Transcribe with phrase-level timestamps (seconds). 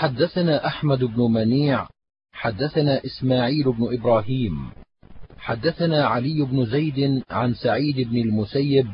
[0.00, 1.88] حدثنا أحمد بن منيع
[2.32, 4.70] حدثنا إسماعيل بن إبراهيم
[5.38, 8.86] حدثنا علي بن زيد عن سعيد بن المسيب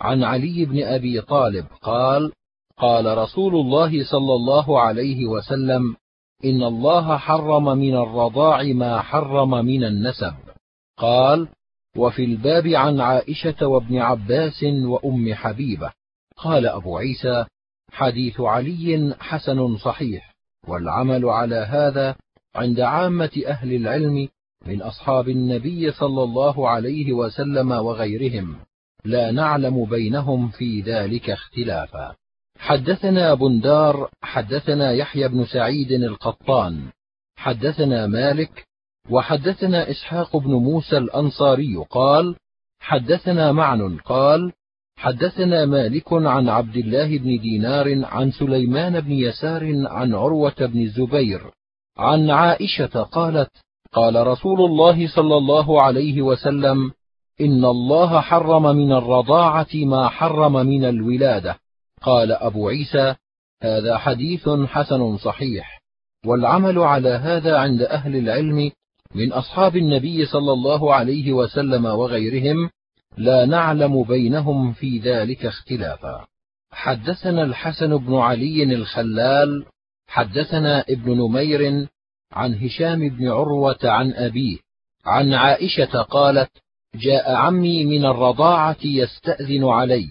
[0.00, 2.32] عن علي بن أبي طالب قال
[2.76, 5.96] قال رسول الله صلى الله عليه وسلم
[6.44, 10.34] إن الله حرم من الرضاع ما حرم من النسب.
[10.98, 11.48] قال
[11.96, 15.92] وفي الباب عن عائشة وابن عباس وأم حبيبة.
[16.36, 17.44] قال أبو عيسى
[17.92, 20.33] حديث علي حسن صحيح.
[20.68, 22.16] والعمل على هذا
[22.54, 24.28] عند عامة أهل العلم
[24.66, 28.56] من أصحاب النبي صلى الله عليه وسلم وغيرهم.
[29.04, 32.14] لا نعلم بينهم في ذلك اختلافا.
[32.58, 36.82] حدثنا بندار حدثنا يحيى بن سعيد القطان.
[37.36, 38.66] حدثنا مالك
[39.10, 42.36] وحدثنا إسحاق بن موسى الأنصاري قال
[42.80, 44.52] حدثنا معن قال
[44.96, 51.40] حدثنا مالك عن عبد الله بن دينار عن سليمان بن يسار عن عروة بن الزبير
[51.98, 53.50] عن عائشة قالت
[53.92, 56.90] قال رسول الله صلى الله عليه وسلم
[57.40, 61.58] إن الله حرم من الرضاعة ما حرم من الولادة.
[62.02, 63.14] قال أبو عيسى
[63.62, 65.80] هذا حديث حسن صحيح.
[66.26, 68.70] والعمل على هذا عند أهل العلم
[69.14, 72.70] من أصحاب النبي صلى الله عليه وسلم وغيرهم
[73.16, 76.26] لا نعلم بينهم في ذلك اختلافا.
[76.72, 79.64] حدثنا الحسن بن علي الخلال
[80.08, 81.88] حدثنا ابن نمير
[82.32, 84.58] عن هشام بن عروة عن أبيه
[85.04, 86.50] عن عائشة قالت
[86.94, 90.06] جاء عمي من الرضاعة يستأذن علي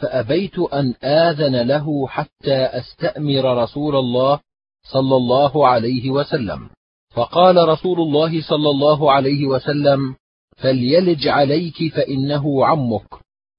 [0.00, 4.40] فأبيت أن آذن له حتى أستأمر رسول الله
[4.92, 6.70] صلى الله عليه وسلم.
[7.10, 10.14] فقال رسول الله صلى الله عليه وسلم
[10.58, 13.08] فليلج عليك فإنه عمك.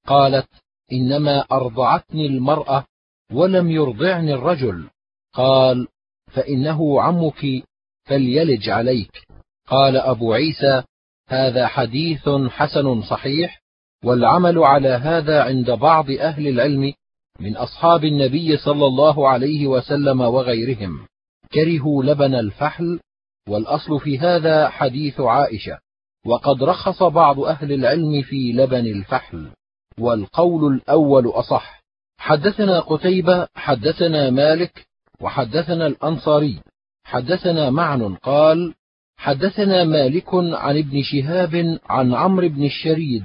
[0.06, 0.48] قالت
[0.92, 2.84] إنما أرضعتني المرأة
[3.32, 4.88] ولم يرضعني الرجل.
[5.34, 5.88] قال
[6.32, 7.62] فإنه عمك
[8.04, 9.26] فليلج عليك.
[9.66, 10.82] قال أبو عيسى
[11.28, 13.62] هذا حديث حسن صحيح
[14.04, 16.92] والعمل على هذا عند بعض أهل العلم
[17.40, 21.06] من أصحاب النبي صلى الله عليه وسلم وغيرهم.
[21.52, 23.00] كرهوا لبن الفحل
[23.48, 25.78] والأصل في هذا حديث عائشة.
[26.26, 29.50] وقد رخص بعض أهل العلم في لبن الفحل
[29.98, 31.82] والقول الأول أصح.
[32.18, 34.86] حدثنا قتيبة حدثنا مالك
[35.20, 36.60] وحدثنا الأنصاري.
[37.04, 38.74] حدثنا معن قال
[39.16, 43.24] حدثنا مالك عن ابن شهاب عن عمرو بن الشريد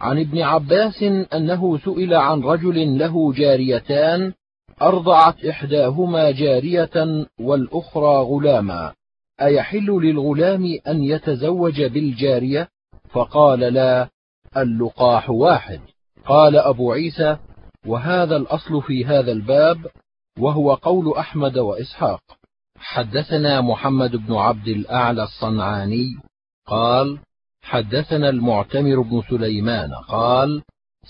[0.00, 1.02] عن ابن عباس
[1.34, 4.32] أنه سئل عن رجل له جاريتان
[4.82, 8.92] أرضعت إحداهما جارية والأخرى غلاما.
[9.40, 12.68] أيحل للغلام أن يتزوج بالجارية؟
[13.08, 14.08] فقال لا
[14.56, 15.80] اللقاح واحد.
[16.26, 17.36] قال أبو عيسى
[17.86, 19.86] وهذا الأصل في هذا الباب
[20.38, 22.20] وهو قول أحمد وإسحاق.
[22.78, 26.16] حدثنا محمد بن عبد الأعلى الصنعاني
[26.66, 27.18] قال
[27.62, 30.62] حدثنا المعتمر بن سليمان قال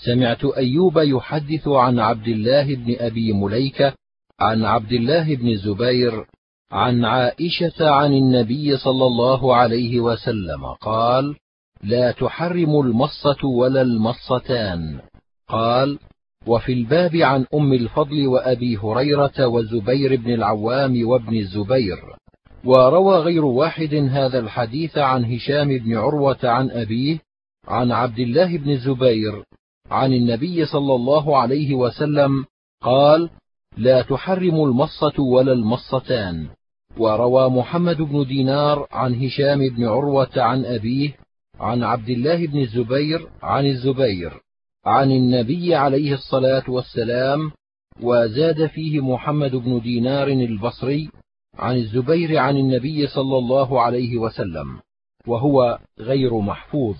[0.05, 3.93] سمعت أيوب يحدث عن عبد الله بن أبي مليكة
[4.39, 6.25] عن عبد الله بن الزبير
[6.71, 11.35] عن عائشة عن النبي صلى الله عليه وسلم قال
[11.83, 14.99] لا تحرم المصة ولا المصتان
[15.47, 15.99] قال
[16.47, 21.97] وفي الباب عن أم الفضل وأبي هريرة وزبير بن العوام وابن الزبير
[22.65, 27.19] وروى غير واحد هذا الحديث عن هشام بن عروة عن أبيه
[27.67, 29.43] عن عبد الله بن الزبير
[29.91, 32.45] عن النبي صلى الله عليه وسلم
[32.81, 33.29] قال
[33.77, 36.47] لا تحرم المصة ولا المصتان
[36.99, 41.15] وروى محمد بن دينار عن هشام بن عروة عن أبيه
[41.59, 44.33] عن عبد الله بن الزبير عن الزبير
[44.85, 47.51] عن النبي عليه الصلاة والسلام
[48.01, 51.09] وزاد فيه محمد بن دينار البصري
[51.55, 54.79] عن الزبير عن النبي صلى الله عليه وسلم
[55.27, 56.95] وهو غير محفوظ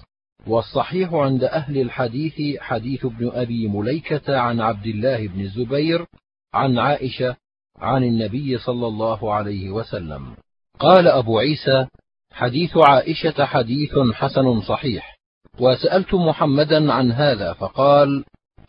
[0.47, 6.05] والصحيح عند أهل الحديث حديث ابن أبي مليكة عن عبد الله بن الزبير
[6.53, 7.35] عن عائشة
[7.79, 10.35] عن النبي صلى الله عليه وسلم.
[10.79, 11.87] قال أبو عيسى
[12.33, 15.17] حديث عائشة حديث حسن صحيح.
[15.59, 18.23] وسألت محمدا عن هذا فقال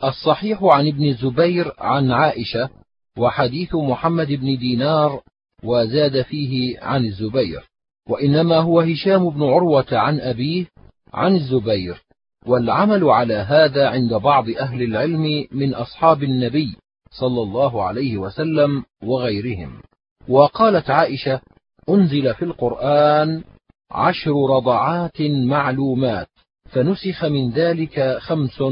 [0.05, 2.71] الصحيح عن ابن الزبير عن عائشة
[3.19, 5.21] وحديث محمد بن دينار
[5.65, 7.69] وزاد فيه عن الزبير.
[8.09, 10.67] وإنما هو هشام بن عروة عن أبيه
[11.13, 12.03] عن الزبير.
[12.47, 16.77] والعمل على هذا عند بعض أهل العلم من أصحاب النبي
[17.11, 19.81] صلى الله عليه وسلم وغيرهم.
[20.29, 21.41] وقالت عائشة
[21.89, 23.45] أنزل في القرآن
[23.91, 26.29] عشر رضعات معلومات
[26.71, 28.63] فنسخ من ذلك خمس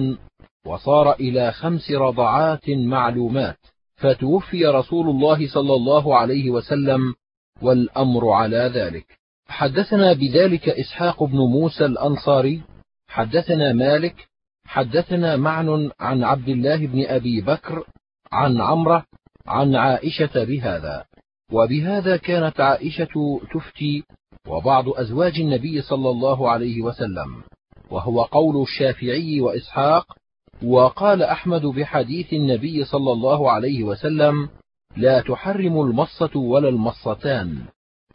[0.66, 3.56] وصار إلى خمس رضعات معلومات
[3.96, 7.14] فتوفي رسول الله صلى الله عليه وسلم
[7.62, 9.06] والأمر على ذلك.
[9.48, 12.62] حدثنا بذلك إسحاق بن موسى الأنصاري
[13.08, 14.28] حدثنا مالك
[14.64, 17.84] حدثنا معن عن عبد الله بن أبي بكر
[18.32, 19.05] عن عمرة
[19.46, 21.05] عن عائشة بهذا
[21.52, 24.05] وبهذا كانت عائشة تفتي
[24.49, 27.43] وبعض أزواج النبي صلى الله عليه وسلم
[27.90, 30.17] وهو قول الشافعي وإسحاق
[30.62, 34.49] وقال أحمد بحديث النبي صلى الله عليه وسلم
[34.96, 37.64] لا تحرم المصة ولا المصتان.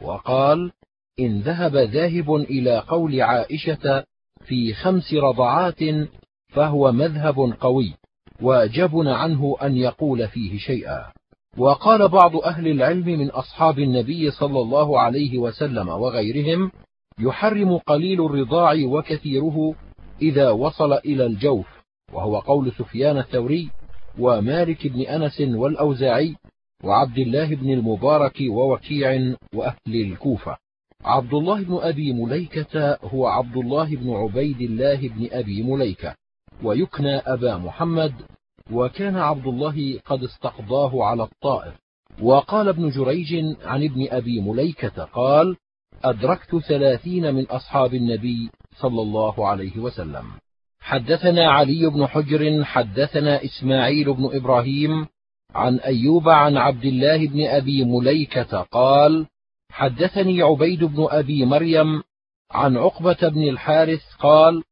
[0.00, 0.72] وقال
[1.20, 4.04] إن ذهب ذاهب إلى قول عائشة
[4.44, 5.80] في خمس رضعات
[6.48, 7.94] فهو مذهب قوي.
[8.42, 11.12] وجبن عنه أن يقول فيه شيئا.
[11.58, 16.70] وقال بعض أهل العلم من أصحاب النبي صلى الله عليه وسلم وغيرهم
[17.18, 19.74] يحرم قليل الرضاع وكثيره
[20.22, 21.66] إذا وصل إلى الجوف
[22.12, 23.70] وهو قول سفيان الثوري
[24.18, 26.36] ومالك بن أنس والأوزاعي
[26.84, 30.56] وعبد الله بن المبارك ووكيع وأهل الكوفة.
[31.04, 36.14] عبد الله بن أبي مليكة هو عبد الله بن عبيد الله بن أبي مليكة.
[36.62, 38.14] ويكنى أبا محمد
[38.72, 41.74] وكان عبد الله قد استقضاه على الطائف.
[42.22, 45.56] وقال ابن جريج عن ابن أبي مليكة قال
[46.04, 50.24] أدركت ثلاثين من أصحاب النبي صلى الله عليه وسلم.
[50.80, 55.06] حدثنا علي بن حجر حدثنا إسماعيل بن إبراهيم
[55.54, 59.26] عن أيوب عن عبد الله بن أبي مليكة قال
[59.70, 62.02] حدثني عبيد بن أبي مريم
[62.50, 64.62] عن عقبة بن الحارث قال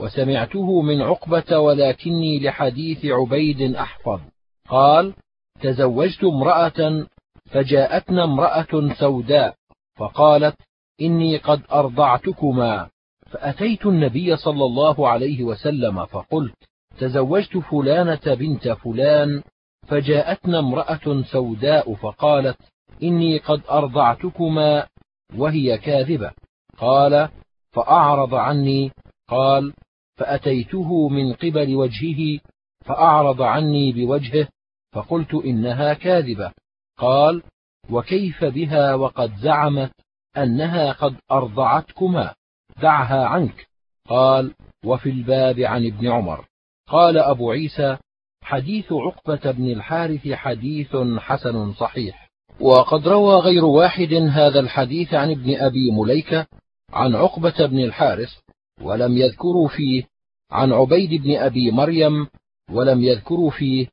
[0.00, 4.20] وسمعته من عقبة ولكني لحديث عبيد أحفظ.
[4.68, 5.14] قال
[5.60, 7.06] تزوجت امرأة
[7.50, 9.54] فجاءتنا امرأة سوداء
[9.96, 10.56] فقالت
[11.00, 12.88] إني قد أرضعتكما.
[13.30, 16.54] فأتيت النبي صلى الله عليه وسلم فقلت
[16.98, 19.42] تزوجت فلانة بنت فلان
[19.88, 22.56] فجاءتنا امرأة سوداء فقالت
[23.02, 24.86] إني قد أرضعتكما
[25.36, 26.30] وهي كاذبة.
[26.78, 27.28] قال
[27.72, 28.92] فأعرض عني.
[29.28, 29.72] قال
[30.20, 32.40] فأتيته من قبل وجهه
[32.84, 34.48] فأعرض عني بوجهه
[34.92, 36.52] فقلت إنها كاذبة.
[36.98, 37.42] قال
[37.90, 39.92] وكيف بها وقد زعمت
[40.36, 42.34] أنها قد أرضعتكما
[42.82, 43.66] دعها عنك.
[44.08, 46.46] قال وفي الباب عن ابن عمر.
[46.88, 47.96] قال أبو عيسى
[48.42, 52.30] حديث عقبة بن الحارث حديث حسن صحيح.
[52.60, 56.46] وقد روى غير واحد هذا الحديث عن ابن أبي مليكة
[56.92, 58.30] عن عقبة بن الحارث
[58.80, 60.09] ولم يذكروا فيه
[60.50, 62.26] عن عبيد بن أبي مريم
[62.70, 63.86] ولم يذكروا فيه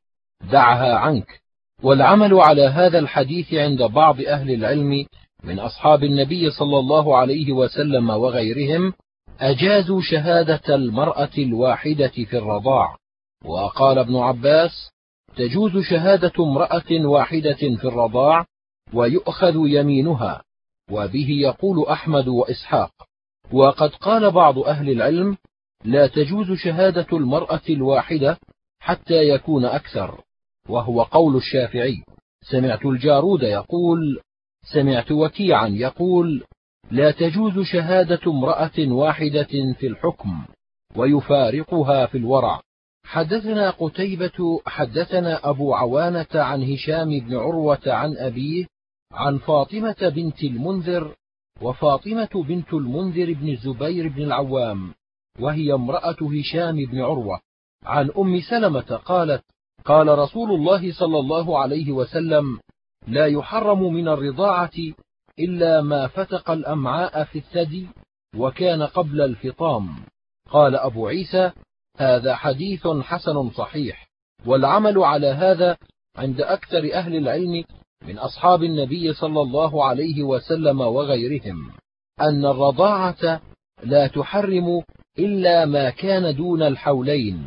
[0.52, 1.40] دعها عنك.
[1.82, 5.06] والعمل على هذا الحديث عند بعض أهل العلم
[5.44, 8.92] من أصحاب النبي صلى الله عليه وسلم وغيرهم
[9.40, 12.96] أجازوا شهادة المرأة الواحدة في الرضاع.
[13.44, 14.90] وقال ابن عباس
[15.36, 18.44] تجوز شهادة امرأة واحدة في الرضاع
[18.94, 20.42] ويؤخذ يمينها
[20.90, 22.90] وبه يقول أحمد وإسحاق.
[23.52, 25.36] وقد قال بعض أهل العلم
[25.84, 28.38] لا تجوز شهادة المرأة الواحدة
[28.80, 30.20] حتى يكون أكثر
[30.68, 32.04] وهو قول الشافعي.
[32.42, 34.20] سمعت الجارود يقول
[34.72, 36.44] سمعت وكيعا يقول
[36.90, 40.46] لا تجوز شهادة امرأة واحدة في الحكم
[40.96, 42.60] ويفارقها في الورع.
[43.04, 48.66] حدثنا قتيبة حدثنا أبو عوانة عن هشام بن عروة عن أبيه
[49.12, 51.14] عن فاطمة بنت المنذر
[51.62, 54.94] وفاطمة بنت المنذر بن الزبير بن العوام.
[55.40, 57.40] وهي امرأة هشام بن عروة.
[57.84, 59.44] عن أم سلمة قالت
[59.84, 62.58] قال رسول الله صلى الله عليه وسلم
[63.06, 64.70] لا يحرم من الرضاعة
[65.38, 67.88] إلا ما فتق الأمعاء في الثدي
[68.36, 69.96] وكان قبل الفطام.
[70.50, 71.50] قال أبو عيسى
[71.96, 74.08] هذا حديث حسن صحيح
[74.46, 75.76] والعمل على هذا
[76.16, 77.64] عند أكثر أهل العلم
[78.02, 81.70] من أصحاب النبي صلى الله عليه وسلم وغيرهم
[82.20, 83.40] أن الرضاعة
[83.82, 84.82] لا تحرم
[85.18, 87.46] إلا ما كان دون الحولين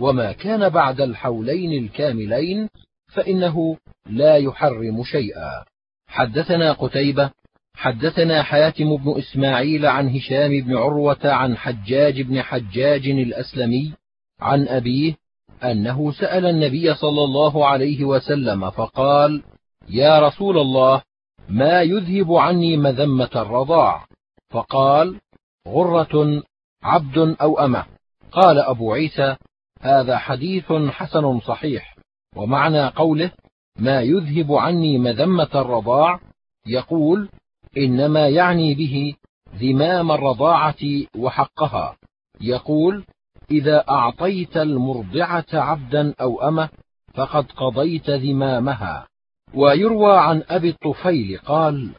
[0.00, 2.68] وما كان بعد الحولين الكاملين
[3.14, 5.64] فإنه لا يحرم شيئا.
[6.06, 7.30] حدثنا قتيبة
[7.74, 13.92] حدثنا حاتم بن إسماعيل عن هشام بن عروة عن حجاج بن حجاج الأسلمي
[14.40, 15.16] عن أبيه
[15.64, 19.42] أنه سأل النبي صلى الله عليه وسلم فقال
[19.88, 21.02] يا رسول الله
[21.48, 24.06] ما يذهب عني مذمة الرضاع؟
[24.50, 25.20] فقال
[25.68, 26.42] غرة
[26.82, 27.84] عبد أو أمة.
[28.32, 29.36] قال أبو عيسى
[29.80, 31.96] هذا حديث حسن صحيح
[32.36, 33.30] ومعنى قوله
[33.78, 36.20] ما يذهب عني مذمة الرضاع
[36.66, 37.28] يقول
[37.76, 39.14] إنما يعني به
[39.56, 41.96] ذمام الرضاعة وحقها.
[42.40, 43.04] يقول
[43.50, 46.68] إذا أعطيت المرضعة عبدا أو أمة
[47.14, 49.06] فقد قضيت ذمامها.
[49.54, 51.90] ويروى عن أبي الطفيل قال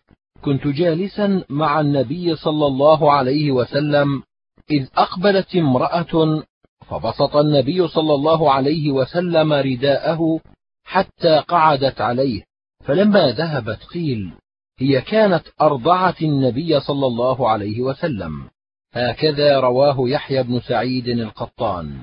[0.42, 4.24] كنت جالسا مع النبي صلى الله عليه وسلم
[4.72, 6.44] إذ أقبلت امرأة
[6.88, 10.40] فبسط النبي صلى الله عليه وسلم رداءه
[10.84, 12.44] حتى قعدت عليه
[12.84, 14.32] فلما ذهبت قيل
[14.80, 18.50] هي كانت ارضعت النبي صلى الله عليه وسلم.
[18.94, 22.00] هكذا رواه يحيى بن سعيد القطان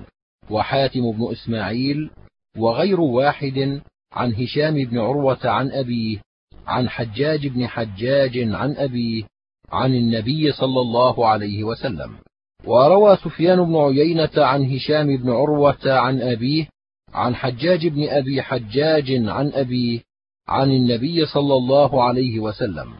[0.50, 2.10] وحاتم بن إسماعيل
[2.56, 3.80] وغير واحد
[4.12, 6.22] عن هشام بن عروة عن أبيه
[6.66, 9.24] عن حجاج بن حجاج عن أبيه
[9.72, 12.18] عن النبي صلى الله عليه وسلم.
[12.64, 16.68] وروى سفيان بن عيينة عن هشام بن عروة عن أبيه
[17.14, 20.00] عن حجاج بن أبي حجاج عن ابيه
[20.48, 22.94] عن النبي صلى الله عليه وسلم.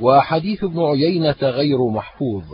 [0.00, 2.44] وحديث ابن عيينة غير محفوظ.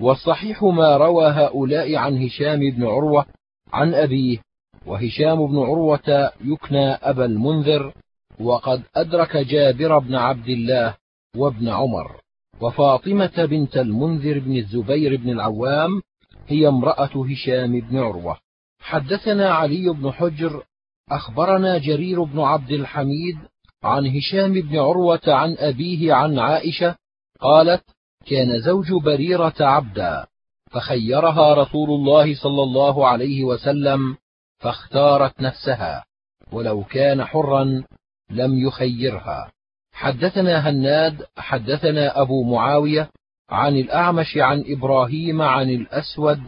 [0.00, 3.26] والصحيح ما روى هؤلاء عن هشام بن عروة
[3.72, 4.38] عن أبيه.
[4.86, 7.92] وهشام بن عروة يكنى أبا المنذر
[8.40, 10.94] وقد أدرك جابر بن عبد الله
[11.36, 12.20] وابن عمر.
[12.60, 16.02] وفاطمة بنت المنذر بن الزبير بن العوام
[16.46, 18.36] هي امرأة هشام بن عروة.
[18.80, 20.62] حدثنا علي بن حجر
[21.10, 23.38] أخبرنا جرير بن عبد الحميد
[23.82, 26.96] عن هشام بن عروة عن أبيه عن عائشة
[27.40, 27.84] قالت
[28.26, 30.26] كان زوج بريرة عبدا
[30.70, 34.16] فخيرها رسول الله صلى الله عليه وسلم
[34.58, 36.04] فاختارت نفسها
[36.52, 37.84] ولو كان حرا
[38.30, 39.52] لم يخيرها.
[39.96, 43.10] حدثنا هناد حدثنا أبو معاوية
[43.50, 46.40] عن الأعمش عن إبراهيم عن الأسود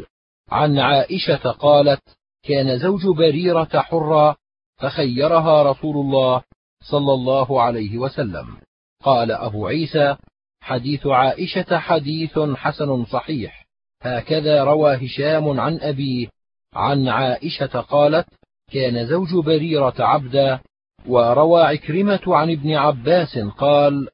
[0.51, 2.03] عن عائشة قالت
[2.43, 4.37] كان زوج بريرة حرا
[4.77, 6.43] فخيرها رسول الله
[6.91, 8.57] صلى الله عليه وسلم.
[9.03, 10.17] قال أبو عيسى
[10.61, 13.67] حديث عائشة حديث حسن صحيح.
[14.03, 16.29] هكذا روى هشام عن أبيه
[16.75, 18.27] عن عائشة قالت
[18.73, 20.61] كان زوج بريرة عبدا
[21.07, 24.09] وروى عكرمة عن ابن عباس قال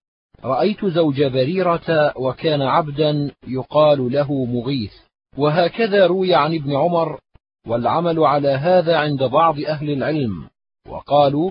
[0.45, 4.93] رأيت زوج بريرة وكان عبدا يقال له مغيث.
[5.37, 7.21] وهكذا روي عن ابن عمر
[7.67, 10.49] والعمل على هذا عند بعض أهل العلم.
[10.89, 11.51] وقالوا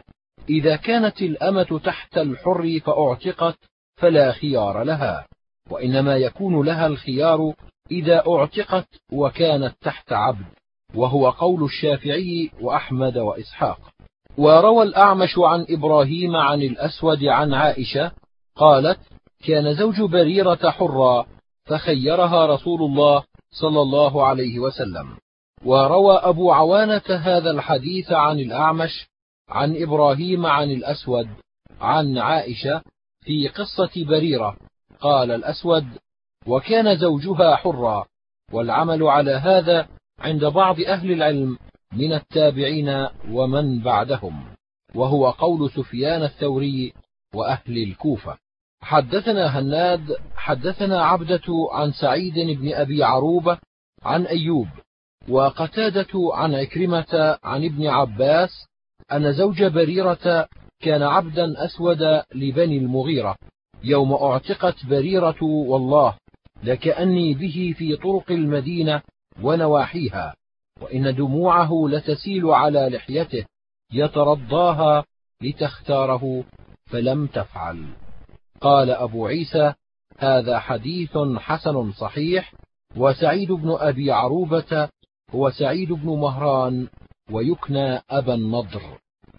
[0.50, 3.58] إذا كانت الأمة تحت الحر فأعتقت
[3.96, 5.28] فلا خيار لها.
[5.70, 7.54] وإنما يكون لها الخيار
[7.92, 10.46] إذا أعتقت وكانت تحت عبد
[10.96, 13.93] وهو قول الشافعي وأحمد وإسحاق.
[14.38, 18.12] وروى الأعمش عن إبراهيم عن الأسود عن عائشة
[18.56, 19.00] قالت
[19.48, 21.26] كان زوج بريرة حرا
[21.66, 25.18] فخيرها رسول الله صلى الله عليه وسلم.
[25.66, 29.08] وروى أبو عوانة هذا الحديث عن الأعمش
[29.50, 31.28] عن إبراهيم عن الأسود
[31.82, 32.82] عن عائشة
[33.22, 34.58] في قصة بريرة.
[35.00, 35.86] قال الأسود
[36.48, 38.06] وكان زوجها حرا
[38.52, 39.88] والعمل على هذا
[40.20, 41.58] عند بعض أهل العلم
[41.96, 44.44] من التابعين ومن بعدهم
[44.96, 46.94] وهو قول سفيان الثوري
[47.36, 48.38] وأهل الكوفة.
[48.82, 53.58] حدثنا هناد حدثنا عبدة عن سعيد بن أبي عروبة
[54.04, 54.68] عن أيوب
[55.30, 58.68] وقتادة عن عكرمه عن ابن عباس
[59.12, 60.48] أن زوج بريرة
[60.82, 63.36] كان عبدا أسود لبني المغيرة
[63.84, 66.18] يوم أعتقت بريرة والله
[66.64, 69.02] لكأني به في طرق المدينة
[69.42, 70.36] ونواحيها.
[70.84, 73.46] وإن دموعه لتسيل على لحيته
[73.94, 75.06] يترضاها
[75.42, 76.44] لتختاره
[76.86, 77.86] فلم تفعل.
[78.62, 79.74] قال أبو عيسى
[80.20, 82.54] هذا حديث حسن صحيح
[82.98, 84.90] وسعيد بن أبي عروبة
[85.32, 86.88] هو سعيد بن مهران
[87.32, 88.82] ويكنى أبا النضر.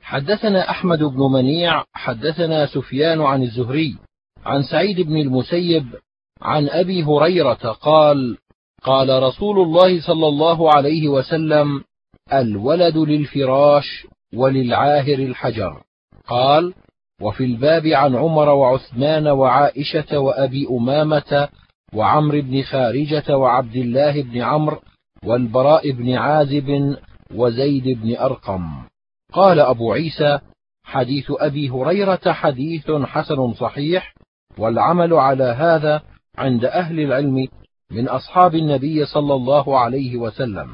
[0.02, 3.96] حدثنا أحمد بن منيع حدثنا سفيان عن الزهري
[4.44, 5.86] عن سعيد بن المسيب
[6.42, 8.38] عن أبي هريرة قال
[8.84, 11.84] قال رسول الله صلى الله عليه وسلم
[12.32, 15.82] الولد للفراش وللعاهر الحجر.
[16.26, 16.74] قال
[17.20, 21.48] وفي الباب عن عمر وعثمان وعائشة وأبي أمامة
[21.94, 24.78] وعمرو بن خارجة وعبد الله بن عمرو
[25.24, 26.96] والبراء بن عازب
[27.34, 28.64] وزيد بن أرقم.
[29.32, 30.38] قال أبو عيسى
[30.84, 34.14] حديث أبي هريرة حديث حسن صحيح
[34.58, 36.02] والعمل على هذا
[36.38, 37.48] عند أهل العلم
[37.90, 40.70] من أصحاب النبي صلى الله عليه وسلم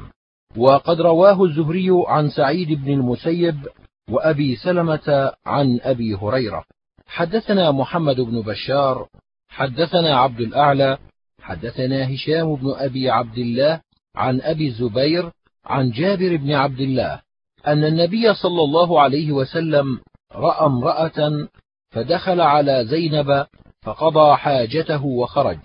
[0.57, 3.67] وقد رواه الزهري عن سعيد بن المسيب
[4.09, 6.63] وأبي سلمة عن أبي هريرة.
[7.07, 9.07] حدثنا محمد بن بشار
[9.49, 10.97] حدثنا عبد الأعلى
[11.41, 13.81] حدثنا هشام بن أبي عبد الله
[14.15, 15.31] عن أبي الزبير
[15.65, 17.21] عن جابر بن عبد الله
[17.67, 19.99] أن النبي صلى الله عليه وسلم
[20.31, 21.47] رأى امرأة
[21.91, 23.45] فدخل على زينب
[23.81, 25.59] فقضى حاجته وخرج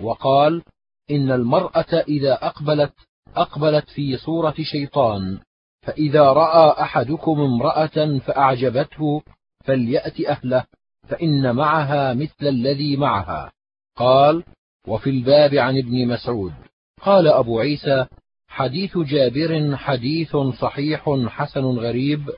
[0.00, 0.62] وقال
[1.10, 2.92] إن المرأة إذا أقبلت
[3.36, 5.38] أقبلت في صورة شيطان
[5.82, 9.22] فإذا رأى أحدكم امرأة فأعجبته
[9.64, 10.64] فليأت أهله
[11.08, 13.52] فإن معها مثل الذي معها.
[13.96, 14.44] قال
[14.88, 16.52] وفي الباب عن ابن مسعود.
[17.00, 18.06] قال أبو عيسى
[18.48, 22.30] حديث جابر حديث صحيح حسن غريب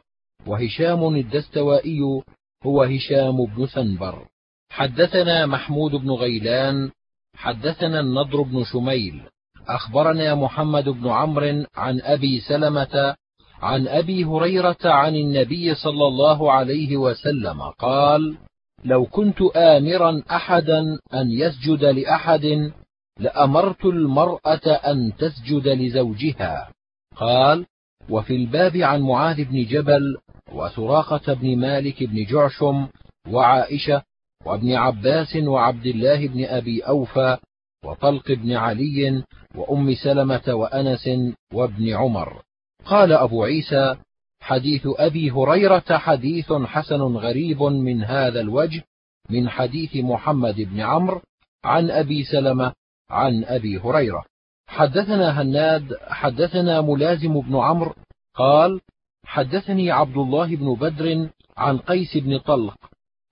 [0.46, 2.22] وهشام الدستوائي
[2.66, 4.26] هو هشام بن سنبر.
[4.70, 6.90] حدثنا محمود بن غيلان
[7.36, 9.20] حدثنا النضر بن شميل
[9.68, 13.14] أخبرنا محمد بن عمرو عن أبي سلمة
[13.62, 18.36] عن أبي هريرة عن النبي صلى الله عليه وسلم قال
[18.84, 20.80] لو كنت آمرا أحدا
[21.14, 22.72] أن يسجد لأحد
[23.20, 26.68] لأمرت المرأة أن تسجد لزوجها.
[27.16, 27.66] قال
[28.10, 30.16] وفي الباب عن معاذ بن جبل
[30.52, 32.86] وسراقة بن مالك بن جعشم
[33.30, 34.02] وعائشة
[34.46, 37.36] وابن عباس وعبد الله بن أبي أوفى
[37.84, 39.22] وطلق بن علي
[39.54, 41.10] وأم سلمة وأنس
[41.52, 42.42] وابن عمر.
[42.84, 43.96] قال أبو عيسى
[44.40, 48.82] حديث أبي هريرة حديث حسن غريب من هذا الوجه
[49.30, 51.20] من حديث محمد بن عمرو
[51.64, 52.72] عن أبي سلمة
[53.10, 54.24] عن أبي هريرة.
[54.68, 57.94] حدثنا هناد حدثنا ملازم بن عمرو
[58.34, 58.80] قال
[59.24, 62.76] حدثني عبد الله بن بدر عن قيس بن طلق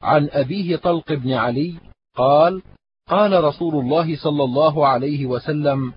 [0.04, 1.74] عن أبيه طلق بن علي
[2.16, 2.62] قال
[3.08, 5.92] قال رسول الله صلى الله عليه وسلم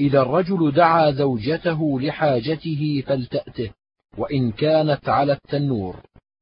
[0.00, 3.70] إذا الرجل دعا زوجته لحاجته فلتأته
[4.18, 5.96] وإن كانت على التنور.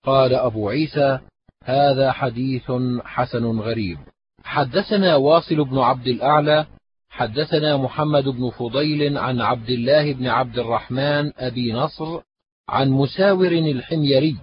[0.05, 1.19] قال أبو عيسى
[1.65, 2.73] هذا حديث
[3.05, 3.99] حسن غريب.
[4.45, 6.67] حدثنا واصل بن عبد الأعلى
[7.11, 12.21] حدثنا محمد بن فضيل عن عبد الله بن عبد الرحمن أبي نصر
[12.69, 14.37] عن مساور الحميري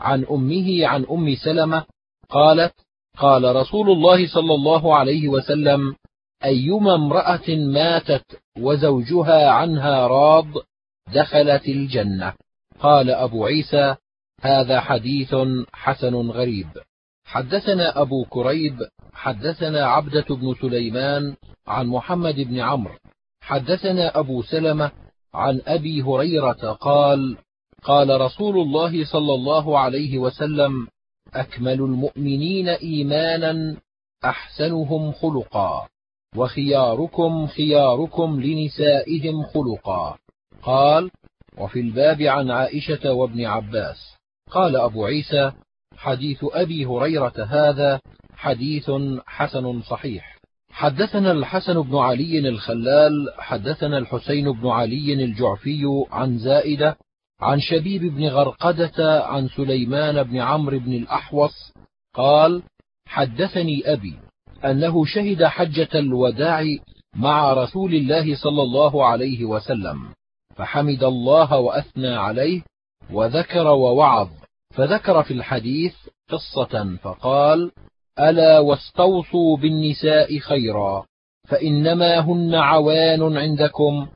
[0.00, 1.84] عن أمه عن أم سلمة
[2.30, 2.74] قالت
[3.18, 5.96] قال رسول الله صلى الله عليه وسلم
[6.44, 10.46] أيما امرأة ماتت وزوجها عنها راض
[11.14, 12.32] دخلت الجنة.
[12.80, 13.96] قال أبو عيسى
[14.40, 15.34] هذا حديث
[15.72, 16.68] حسن غريب.
[17.24, 18.78] حدثنا أبو كريب
[19.12, 22.94] حدثنا عبدة بن سليمان عن محمد بن عمرو.
[23.40, 24.90] حدثنا أبو سلمة
[25.34, 27.36] عن أبي هريرة قال
[27.82, 30.88] قال رسول الله صلى الله عليه وسلم
[31.34, 33.76] أكمل المؤمنين إيمانا
[34.24, 35.88] أحسنهم خلقا
[36.36, 40.18] وخياركم خياركم لنسائهم خلقا.
[40.62, 41.10] قال
[41.58, 44.16] وفي الباب عن عائشة وابن عباس.
[44.50, 45.52] قال أبو عيسى
[45.96, 48.00] حديث أبي هريرة هذا
[48.36, 48.90] حديث
[49.26, 50.34] حسن صحيح.
[50.70, 56.96] حدثنا الحسن بن علي الخلال حدثنا الحسين بن علي الجعفي عن زائدة
[57.40, 61.72] عن شبيب بن غرقدة عن سليمان بن عمرو بن الأحوص
[62.14, 62.62] قال
[63.08, 64.14] حدثني أبي
[64.64, 66.64] أنه شهد حجة الوداع
[67.16, 70.08] مع رسول الله صلى الله عليه وسلم
[70.56, 72.62] فحمد الله وأثنى عليه
[73.12, 74.28] وذكر ووعظ
[74.74, 75.94] فذكر في الحديث
[76.30, 77.70] قصة فقال
[78.18, 81.06] ألا واستوصوا بالنساء خيرا
[81.48, 84.06] فإنما هن عوان عندكم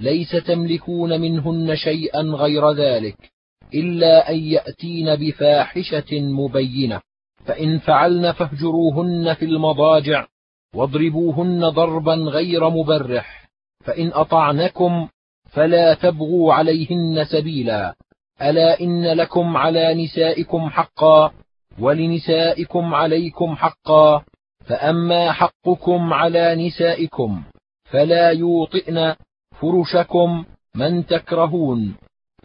[0.00, 3.32] ليس تملكون منهن شيئا غير ذلك
[3.74, 7.00] إلا أن يأتين بفاحشة مبينة
[7.46, 10.26] فإن فعلن فاهجروهن في المضاجع
[10.74, 13.48] واضربوهن ضربا غير مبرح
[13.84, 15.08] فإن أطعنكم
[15.50, 17.94] فلا تبغوا عليهن سبيلا
[18.42, 21.32] ألا إن لكم على نسائكم حقا
[21.80, 24.24] ولنسائكم عليكم حقا
[24.66, 27.42] فأما حقكم على نسائكم
[27.84, 29.14] فلا يوطئن
[29.60, 30.44] فرشكم
[30.74, 31.94] من تكرهون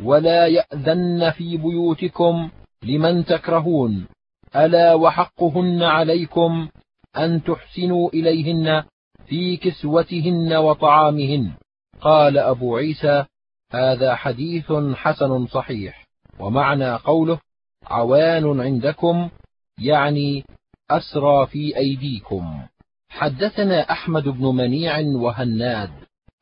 [0.04, 2.50] ولا يأذن في بيوتكم
[2.84, 4.08] لمن تكرهون.
[4.56, 6.70] ألا وحقهن عليكم
[7.18, 8.84] أن تحسنوا إليهن
[9.26, 11.52] في كسوتهن وطعامهن.
[12.02, 13.26] قال أبو عيسى
[13.72, 16.06] هذا حديث حسن صحيح
[16.40, 17.40] ومعنى قوله
[17.88, 19.30] عوان عندكم
[19.80, 20.44] يعني
[20.92, 22.62] أسرى في أيديكم.
[23.10, 25.92] حدثنا أحمد بن منيع وهناد.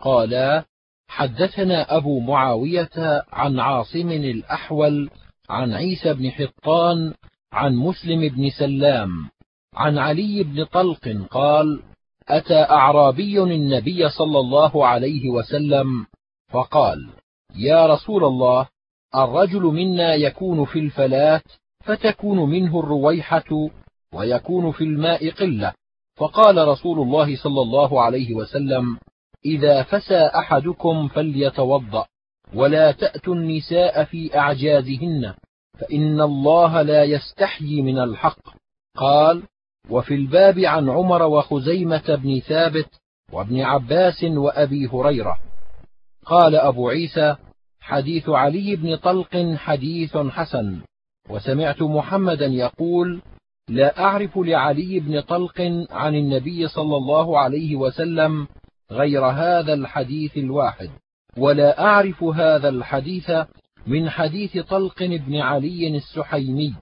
[0.01, 0.65] قالا
[1.07, 5.09] حدثنا أبو معاوية عن عاصم الأحول
[5.49, 7.13] عن عيسى بن حطان
[7.51, 9.29] عن مسلم بن سلام
[9.73, 11.79] عن علي بن طلق قال
[12.27, 16.05] أتى أعرابي النبي صلى الله عليه وسلم
[16.49, 17.09] فقال
[17.55, 18.67] يا رسول الله
[19.15, 21.41] الرجل منا يكون في الفلاة
[21.83, 23.69] فتكون منه الرويحة
[24.13, 25.73] ويكون في الماء قلة.
[26.15, 28.97] فقال رسول الله صلى الله عليه وسلم
[29.45, 32.05] إذا فسى أحدكم فليتوضأ
[32.53, 35.33] ولا تأتوا النساء في أعجازهن
[35.79, 38.55] فإن الله لا يستحيي من الحق.
[38.97, 39.43] قال
[39.89, 42.89] وفي الباب عن عمر وخزيمة بن ثابت
[43.31, 45.37] وابن عباس وأبي هريرة.
[46.25, 47.35] قال أبو عيسى
[47.79, 50.81] حديث علي بن طلق حديث حسن.
[51.29, 53.21] وسمعت محمدا يقول
[53.69, 58.47] لا أعرف لعلي بن طلق عن النبي صلى الله عليه وسلم
[58.91, 60.89] غير هذا الحديث الواحد
[61.37, 63.31] ولا أعرف هذا الحديث
[63.87, 66.75] من حديث طلق بن علي السحيمي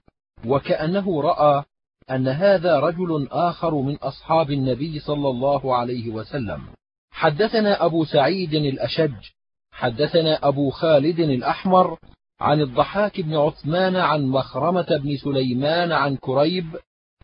[0.46, 1.64] وكأنه رأى
[2.10, 6.62] أن هذا رجل آخر من أصحاب النبي صلى الله عليه وسلم.
[7.10, 9.14] حدثنا أبو سعيد الأشج
[9.72, 11.98] حدثنا أبو خالد الأحمر
[12.40, 16.76] عن الضحاك بن عثمان عن مخرمة بن سليمان عن كريب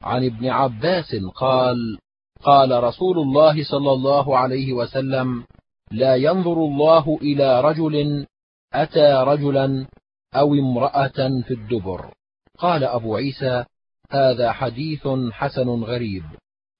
[0.02, 1.98] عن ابن عباس قال
[2.46, 5.44] قال رسول الله صلى الله عليه وسلم
[5.90, 8.26] لا ينظر الله إلى رجل
[8.72, 9.86] أتى رجلا
[10.34, 12.10] أو امرأة في الدبر.
[12.58, 13.64] قال أبو عيسى
[14.10, 16.24] هذا حديث حسن غريب.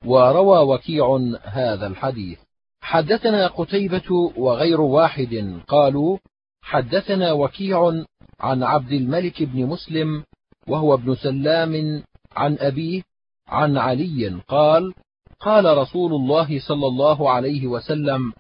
[0.04, 2.38] وروى وكيع هذا الحديث
[2.80, 6.18] حدثنا قتيبة وغير واحد قالوا
[6.62, 8.04] حدثنا وكيع
[8.40, 10.24] عن عبد الملك بن مسلم
[10.68, 12.02] وهو ابن سلام
[12.36, 13.02] عن أبيه
[13.48, 14.94] عن علي قال
[15.40, 18.32] قال رسول الله صلى الله عليه وسلم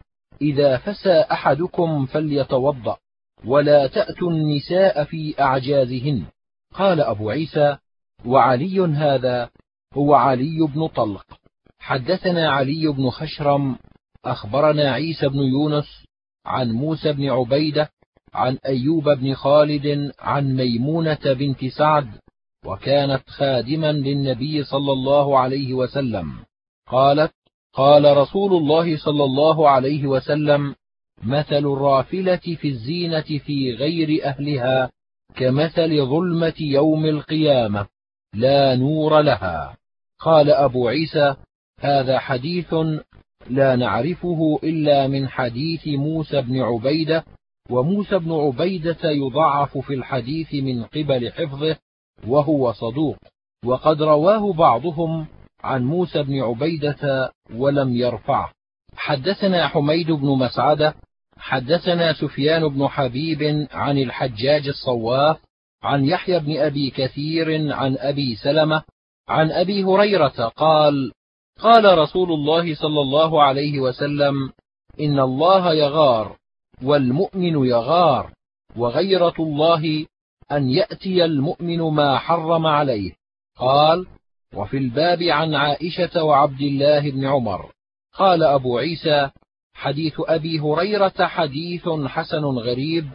[0.42, 2.96] إذا فسى أحدكم فليتوضأ
[3.44, 6.24] ولا تأتوا النساء في أعجازهن.
[6.74, 7.76] قال أبو عيسى
[8.24, 9.50] وعلي هذا
[9.94, 11.26] هو علي بن طلق.
[11.78, 13.76] حدثنا علي بن خشرم
[14.24, 16.04] أخبرنا عيسى بن يونس
[16.46, 17.90] عن موسى بن عبيدة
[18.34, 22.08] عن أيوب بن خالد عن ميمونة بنت سعد
[22.66, 26.45] وكانت خادما للنبي صلى الله عليه وسلم.
[26.86, 27.32] قالت
[27.72, 30.74] قال رسول الله صلى الله عليه وسلم
[31.22, 34.90] مثل الرافلة في الزينة في غير أهلها
[35.34, 37.86] كمثل ظلمة يوم القيامة
[38.34, 39.76] لا نور لها.
[40.18, 41.36] قال أبو عيسى
[41.80, 42.74] هذا حديث
[43.50, 47.24] لا نعرفه إلا من حديث موسى بن عبيدة
[47.70, 51.76] وموسى بن عبيدة يضعف في الحديث من قبل حفظه
[52.26, 53.16] وهو صدوق.
[53.64, 55.26] وقد رواه بعضهم
[55.66, 58.50] عن موسى بن عبيدة ولم يرفعه.
[58.96, 60.94] حدثنا حميد بن مسعدة
[61.38, 65.38] حدثنا سفيان بن حبيب عن الحجاج الصواف
[65.82, 68.82] عن يحيى بن أبي كثير عن أبي سلمة
[69.28, 71.12] عن أبي هريرة قال
[71.60, 74.52] قال رسول الله صلى الله عليه وسلم
[75.00, 76.36] إن الله يغار
[76.82, 78.32] والمؤمن يغار
[78.76, 80.06] وغيرة الله
[80.52, 83.12] أن يأتي المؤمن ما حرم عليه.
[83.58, 84.06] قال
[84.54, 87.72] وفي الباب عن عائشة وعبد الله بن عمر.
[88.14, 89.30] قال أبو عيسى
[89.74, 93.08] حديث أبي هريرة حديث حسن غريب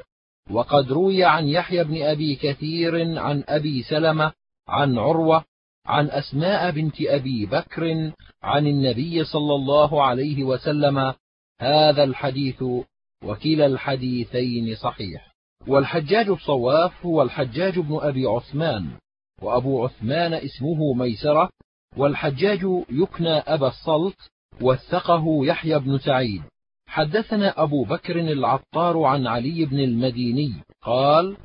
[0.51, 4.33] وقد روي عن يحيى بن أبي كثير عن أبي سلمة
[4.67, 5.43] عن عروة
[5.85, 8.11] عن أسماء بنت أبي بكر
[8.43, 11.13] عن النبي صلى الله عليه وسلم
[11.61, 12.63] هذا الحديث
[13.23, 15.31] وكلا الحديثين صحيح
[15.67, 18.91] والحجاج الصواف هو الحجاج بن أبي عثمان.
[19.41, 21.49] وأبو عثمان اسمه ميسرة
[21.97, 24.17] والحجاج يكنى أبا الصلت
[24.61, 26.41] وثقه يحيى بن سعيد.
[26.87, 31.37] حدثنا أبو بكر العطار عن علي بن المديني قال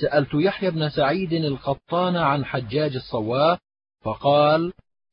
[0.00, 3.58] سألت يحيى بن سعيد القطان عن حجاج الصواف
[4.04, 4.72] فقال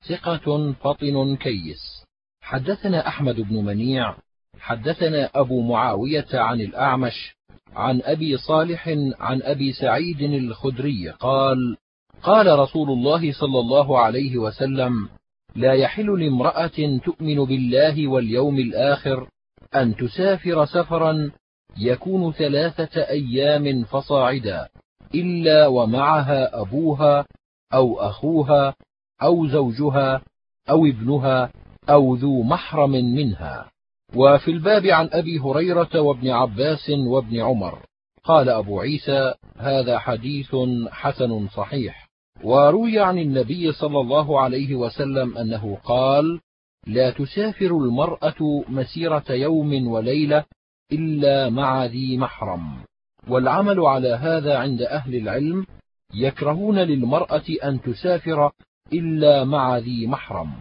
[0.10, 2.06] ثقة فطن كيس.
[2.42, 4.16] حدثنا أحمد بن منيع.
[4.60, 7.36] حدثنا أبو معاوية عن الأعمش
[7.76, 8.88] عن أبي صالح
[9.20, 11.78] عن أبي سعيد الخدري قال
[12.24, 15.10] قال رسول الله صلى الله عليه وسلم
[15.56, 19.28] لا يحل لامرأة تؤمن بالله واليوم الآخر
[19.76, 21.32] أن تسافر سفرا
[21.78, 24.68] يكون ثلاثة أيام فصاعدا
[25.16, 27.26] إلا ومعها أبوها
[27.74, 28.76] أو أخوها
[29.24, 30.22] أو زوجها
[30.70, 31.52] أو ابنها
[31.90, 33.72] أو ذو محرم منها.
[34.16, 37.80] وفي الباب عن أبي هريرة وابن عباس وابن عمر
[38.24, 40.56] قال أبو عيسى هذا حديث
[40.92, 42.01] حسن صحيح.
[42.44, 46.40] وروي عن النبي صلى الله عليه وسلم أنه قال
[46.88, 50.46] لا تسافر المرأة مسيرة يوم وليلة
[50.92, 52.84] إلا مع ذي محرم.
[53.28, 55.66] والعمل على هذا عند أهل العلم
[56.14, 58.52] يكرهون للمرأة أن تسافر
[58.94, 60.52] إلا مع ذي محرم.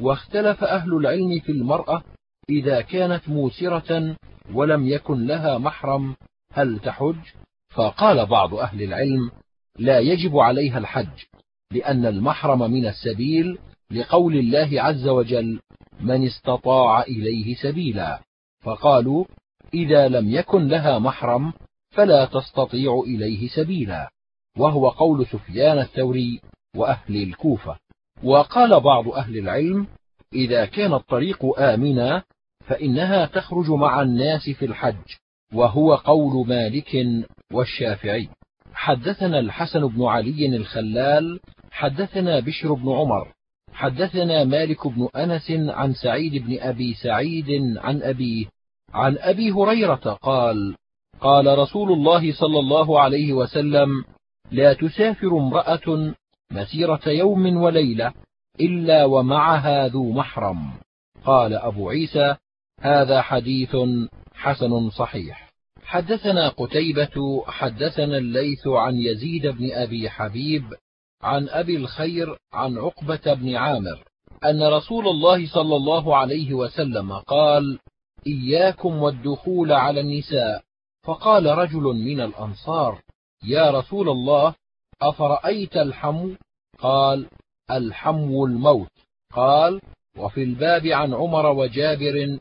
[0.00, 2.02] واختلف أهل العلم في المرأة
[2.50, 4.16] إذا كانت موسرة
[4.54, 6.16] ولم يكن لها محرم
[6.52, 7.16] هل تحج؟
[7.70, 9.30] فقال بعض أهل العلم
[9.78, 11.24] لا يجب عليها الحج
[11.72, 13.58] لأن المحرم من السبيل
[13.90, 15.60] لقول الله عز وجل
[16.00, 18.20] من استطاع إليه سبيلا
[18.62, 19.24] فقالوا
[19.74, 21.52] إذا لم يكن لها محرم
[21.90, 24.10] فلا تستطيع إليه سبيلا
[24.58, 26.40] وهو قول سفيان الثوري
[26.76, 27.76] وأهل الكوفة.
[28.22, 29.86] وقال بعض أهل العلم
[30.32, 32.22] إذا كان الطريق آمنا
[32.66, 35.16] فإنها تخرج مع الناس في الحج
[35.54, 37.06] وهو قول مالك
[37.52, 38.28] والشافعي
[38.74, 43.32] حدثنا الحسن بن علي الخلال حدثنا بشر بن عمر
[43.72, 48.46] حدثنا مالك بن أنس عن سعيد بن أبي سعيد عن ابيه
[48.94, 50.76] عن أبي هريرة قال
[51.20, 54.04] قال رسول الله صلى الله عليه وسلم
[54.50, 56.14] لا تسافر امرأة
[56.52, 58.12] مسيرة يوم وليلة
[58.60, 60.72] إلا ومعها ذو محرم.
[61.24, 62.36] قال أبو عيسى
[62.80, 63.76] هذا حديث
[64.34, 65.51] حسن صحيح.
[65.92, 70.64] حدثنا قتيبة حدثنا الليث عن يزيد بن أبي حبيب
[71.22, 74.04] عن أبي الخير عن عقبة بن عامر
[74.44, 77.78] أن رسول الله صلى الله عليه وسلم قال
[78.26, 80.62] إياكم والدخول على النساء.
[81.02, 83.02] فقال رجل من الأنصار
[83.44, 84.54] يا رسول الله
[85.02, 86.36] أفرأيت الحمو
[86.78, 87.26] قال
[87.70, 88.92] الحمو الموت.
[89.32, 89.80] قال
[90.16, 92.38] وفي الباب عن عمر وجابر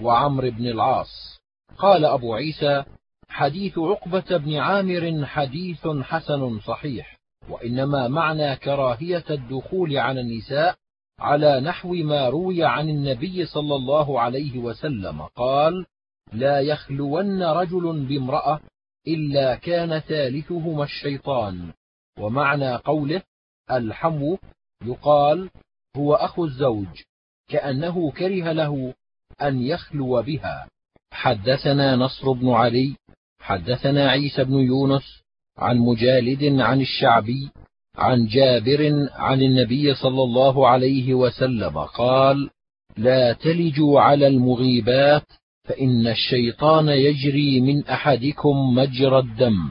[0.00, 1.33] وعمرو بن العاص.
[1.78, 2.84] قال أبو عيسى
[3.28, 10.76] حديث عقبة بن عامر حديث حسن صحيح وإنما معنى كراهية الدخول على النساء
[11.18, 15.86] على نحو ما روي عن النبي صلى الله عليه وسلم قال
[16.32, 18.60] لا يخلون رجل بامرأة
[19.08, 21.72] إلا كان ثالثهما الشيطان.
[22.18, 23.22] ومعنى قوله
[23.70, 24.38] الحمو
[24.84, 25.50] يقال
[25.96, 27.02] هو أخو الزوج
[27.48, 28.94] كأنه كره له
[29.42, 30.68] أن يخلو بها.
[31.14, 32.96] حدثنا نصر بن علي
[33.40, 35.22] حدثنا عيسى بن يونس
[35.58, 37.50] عن مجالد عن الشعبي
[37.96, 42.50] عن جابر عن النبي صلى الله عليه وسلم قال
[42.96, 45.26] لا تلجوا على المغيبات
[45.64, 49.70] فإن الشيطان يجري من أحدكم مجرى الدم.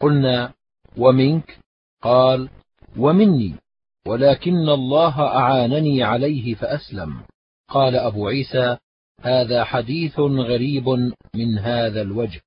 [0.00, 0.52] قلنا
[0.96, 1.58] ومنك؟
[2.02, 2.48] قال
[2.98, 3.54] ومني
[4.06, 7.20] ولكن الله أعانني عليه فأسلم.
[7.68, 8.76] قال أبو عيسى
[9.20, 10.88] هذا حديث غريب
[11.34, 12.40] من هذا الوجه.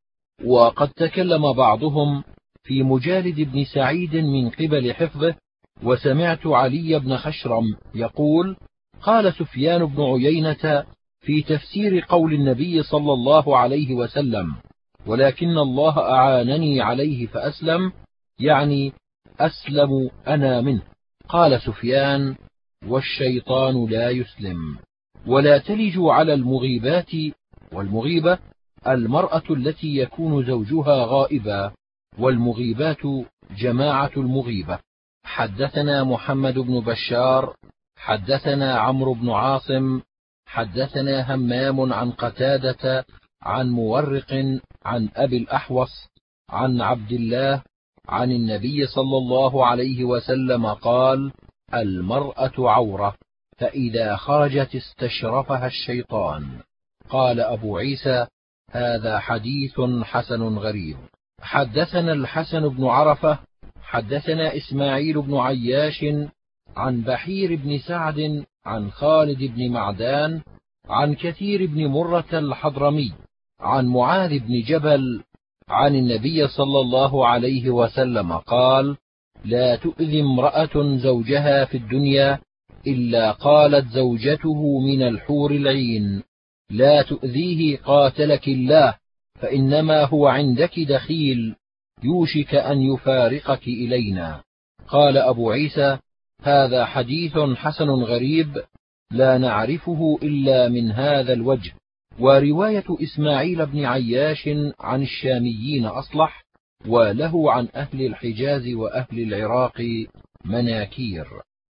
[0.46, 2.24] وقد تكلم بعضهم
[2.64, 5.36] في مجالد بن سعيد من قبل حفظه
[5.84, 7.64] وسمعت علي بن خشرم
[7.96, 8.56] يقول
[9.02, 10.86] قال سفيان بن عيينة
[11.22, 14.56] في تفسير قول النبي صلى الله عليه وسلم
[15.06, 17.92] ولكن الله أعانني عليه فأسلم
[18.40, 18.94] يعني
[19.40, 20.82] أسلم أنا منه.
[21.30, 22.36] قال سفيان
[22.88, 24.78] والشيطان لا يسلم.
[25.30, 27.12] ولا تلجوا على المغيبات
[27.74, 28.40] والمغيبة
[28.88, 31.72] المرأة التي يكون زوجها غائبا
[32.20, 33.02] والمغيبات
[33.58, 34.80] جماعة المغيبة.
[35.24, 37.56] حدثنا محمد بن بشار
[37.98, 40.02] حدثنا عمرو بن عاصم
[40.46, 43.06] حدثنا همام عن قتادة
[43.42, 46.08] عن مورق عن أبي الأحوص
[46.50, 47.64] عن عبد الله
[48.08, 51.32] عن النبي صلى الله عليه وسلم قال
[51.74, 53.16] المرأة عورة.
[53.60, 56.60] فإذا خرجت استشرفها الشيطان.
[57.10, 58.28] قال أبو عيسى
[58.72, 60.98] هذا حديث حسن غريب.
[61.42, 63.40] حدثنا الحسن بن عرفة
[63.82, 66.06] حدثنا إسماعيل بن عياش
[66.78, 70.42] عن بحير بن سعد عن خالد بن معدان
[70.90, 73.14] عن كثير بن مرة الحضرمي
[73.60, 75.24] عن معاذ بن جبل
[75.70, 78.98] عن النبي صلى الله عليه وسلم قال
[79.46, 82.40] لا تؤذي امرأة زوجها في الدنيا
[82.88, 86.24] إلا قالت زوجته من الحور العين
[86.72, 88.96] لا تؤذيه قاتلك الله
[89.40, 91.56] فإنما هو عندك دخيل
[92.04, 94.44] يوشك أن يفارقك إلينا.
[94.88, 95.98] قال أبو عيسى
[96.42, 98.64] هذا حديث حسن غريب
[99.12, 101.72] لا نعرفه إلا من هذا الوجه.
[102.20, 106.46] ورواية إسماعيل بن عياش عن الشاميين أصلح
[106.88, 109.82] وله عن أهل الحجاز وأهل العراق
[110.46, 111.28] مناكير.